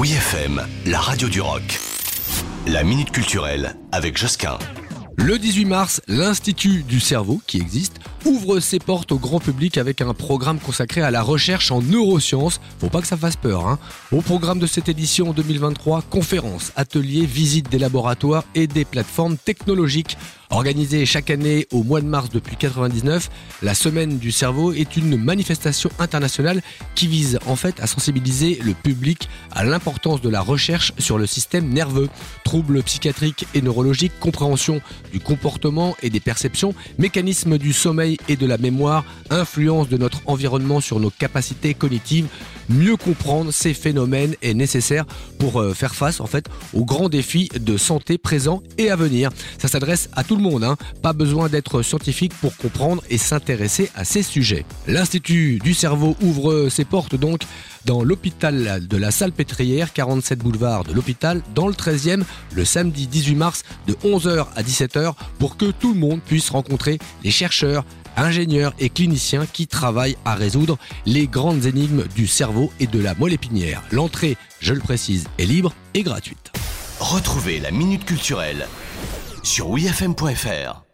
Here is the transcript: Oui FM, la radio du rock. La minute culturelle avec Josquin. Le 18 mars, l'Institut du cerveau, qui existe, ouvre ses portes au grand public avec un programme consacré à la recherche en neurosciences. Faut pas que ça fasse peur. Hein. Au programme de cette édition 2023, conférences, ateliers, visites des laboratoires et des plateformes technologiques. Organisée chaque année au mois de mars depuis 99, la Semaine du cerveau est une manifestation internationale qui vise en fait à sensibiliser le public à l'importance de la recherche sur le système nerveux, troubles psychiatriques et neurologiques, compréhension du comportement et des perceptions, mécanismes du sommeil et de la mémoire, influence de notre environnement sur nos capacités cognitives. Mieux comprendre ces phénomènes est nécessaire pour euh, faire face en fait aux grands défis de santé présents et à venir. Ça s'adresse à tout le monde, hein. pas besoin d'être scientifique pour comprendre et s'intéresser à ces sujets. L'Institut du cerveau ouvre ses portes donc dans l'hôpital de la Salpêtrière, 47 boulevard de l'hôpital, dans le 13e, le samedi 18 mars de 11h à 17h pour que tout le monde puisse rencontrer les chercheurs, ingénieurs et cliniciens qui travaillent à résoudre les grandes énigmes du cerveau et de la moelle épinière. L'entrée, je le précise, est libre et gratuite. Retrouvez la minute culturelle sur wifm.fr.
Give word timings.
Oui 0.00 0.12
FM, 0.12 0.66
la 0.86 0.98
radio 0.98 1.28
du 1.28 1.42
rock. 1.42 1.78
La 2.66 2.84
minute 2.84 3.10
culturelle 3.10 3.76
avec 3.92 4.16
Josquin. 4.16 4.58
Le 5.18 5.38
18 5.38 5.66
mars, 5.66 6.00
l'Institut 6.08 6.84
du 6.84 7.00
cerveau, 7.00 7.42
qui 7.46 7.58
existe, 7.58 7.99
ouvre 8.24 8.60
ses 8.60 8.78
portes 8.78 9.12
au 9.12 9.18
grand 9.18 9.40
public 9.40 9.78
avec 9.78 10.00
un 10.00 10.14
programme 10.14 10.58
consacré 10.58 11.02
à 11.02 11.10
la 11.10 11.22
recherche 11.22 11.70
en 11.70 11.80
neurosciences. 11.82 12.60
Faut 12.78 12.88
pas 12.88 13.00
que 13.00 13.06
ça 13.06 13.16
fasse 13.16 13.36
peur. 13.36 13.66
Hein. 13.66 13.78
Au 14.12 14.20
programme 14.20 14.58
de 14.58 14.66
cette 14.66 14.88
édition 14.88 15.32
2023, 15.32 16.02
conférences, 16.02 16.72
ateliers, 16.76 17.26
visites 17.26 17.70
des 17.70 17.78
laboratoires 17.78 18.44
et 18.54 18.66
des 18.66 18.84
plateformes 18.84 19.36
technologiques. 19.36 20.16
Organisée 20.52 21.06
chaque 21.06 21.30
année 21.30 21.68
au 21.70 21.84
mois 21.84 22.00
de 22.00 22.06
mars 22.06 22.28
depuis 22.28 22.56
99, 22.56 23.30
la 23.62 23.72
Semaine 23.72 24.18
du 24.18 24.32
cerveau 24.32 24.72
est 24.72 24.96
une 24.96 25.16
manifestation 25.16 25.90
internationale 26.00 26.60
qui 26.96 27.06
vise 27.06 27.38
en 27.46 27.54
fait 27.54 27.78
à 27.78 27.86
sensibiliser 27.86 28.58
le 28.64 28.74
public 28.74 29.28
à 29.52 29.62
l'importance 29.62 30.20
de 30.20 30.28
la 30.28 30.40
recherche 30.40 30.92
sur 30.98 31.18
le 31.18 31.26
système 31.26 31.68
nerveux, 31.68 32.08
troubles 32.42 32.82
psychiatriques 32.82 33.46
et 33.54 33.62
neurologiques, 33.62 34.18
compréhension 34.18 34.80
du 35.12 35.20
comportement 35.20 35.96
et 36.02 36.10
des 36.10 36.18
perceptions, 36.18 36.74
mécanismes 36.98 37.56
du 37.56 37.72
sommeil 37.72 38.09
et 38.28 38.36
de 38.36 38.46
la 38.46 38.58
mémoire, 38.58 39.04
influence 39.30 39.88
de 39.88 39.96
notre 39.96 40.20
environnement 40.26 40.80
sur 40.80 41.00
nos 41.00 41.10
capacités 41.10 41.74
cognitives. 41.74 42.26
Mieux 42.68 42.96
comprendre 42.96 43.50
ces 43.50 43.74
phénomènes 43.74 44.36
est 44.42 44.54
nécessaire 44.54 45.04
pour 45.38 45.60
euh, 45.60 45.74
faire 45.74 45.94
face 45.94 46.20
en 46.20 46.26
fait 46.26 46.46
aux 46.72 46.84
grands 46.84 47.08
défis 47.08 47.48
de 47.58 47.76
santé 47.76 48.16
présents 48.16 48.62
et 48.78 48.90
à 48.90 48.96
venir. 48.96 49.30
Ça 49.58 49.66
s'adresse 49.66 50.08
à 50.14 50.22
tout 50.22 50.36
le 50.36 50.42
monde, 50.42 50.62
hein. 50.62 50.76
pas 51.02 51.12
besoin 51.12 51.48
d'être 51.48 51.82
scientifique 51.82 52.32
pour 52.40 52.56
comprendre 52.56 53.02
et 53.10 53.18
s'intéresser 53.18 53.90
à 53.96 54.04
ces 54.04 54.22
sujets. 54.22 54.64
L'Institut 54.86 55.58
du 55.58 55.74
cerveau 55.74 56.16
ouvre 56.22 56.68
ses 56.68 56.84
portes 56.84 57.16
donc 57.16 57.42
dans 57.84 58.02
l'hôpital 58.04 58.86
de 58.86 58.96
la 58.96 59.10
Salpêtrière, 59.10 59.92
47 59.92 60.38
boulevard 60.38 60.84
de 60.84 60.92
l'hôpital, 60.92 61.42
dans 61.54 61.66
le 61.66 61.74
13e, 61.74 62.22
le 62.54 62.64
samedi 62.64 63.06
18 63.06 63.34
mars 63.34 63.62
de 63.86 63.94
11h 63.94 64.46
à 64.54 64.62
17h 64.62 65.14
pour 65.38 65.56
que 65.56 65.66
tout 65.66 65.94
le 65.94 65.98
monde 65.98 66.20
puisse 66.20 66.50
rencontrer 66.50 66.98
les 67.24 67.30
chercheurs, 67.30 67.84
ingénieurs 68.16 68.74
et 68.78 68.88
cliniciens 68.88 69.46
qui 69.46 69.66
travaillent 69.66 70.16
à 70.24 70.34
résoudre 70.34 70.78
les 71.06 71.26
grandes 71.26 71.66
énigmes 71.66 72.04
du 72.14 72.26
cerveau 72.26 72.72
et 72.80 72.86
de 72.86 73.00
la 73.00 73.14
moelle 73.14 73.32
épinière. 73.32 73.82
L'entrée, 73.90 74.36
je 74.60 74.74
le 74.74 74.80
précise, 74.80 75.28
est 75.38 75.46
libre 75.46 75.72
et 75.94 76.02
gratuite. 76.02 76.52
Retrouvez 76.98 77.60
la 77.60 77.70
minute 77.70 78.04
culturelle 78.04 78.66
sur 79.42 79.70
wifm.fr. 79.70 80.89